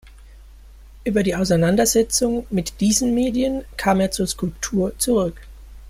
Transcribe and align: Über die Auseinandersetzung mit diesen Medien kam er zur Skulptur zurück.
Über 1.03 1.21
die 1.21 1.35
Auseinandersetzung 1.35 2.47
mit 2.49 2.81
diesen 2.81 3.13
Medien 3.13 3.65
kam 3.77 3.99
er 3.99 4.09
zur 4.09 4.25
Skulptur 4.25 4.97
zurück. 4.97 5.39